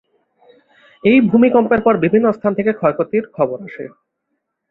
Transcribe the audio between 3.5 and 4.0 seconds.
আসে।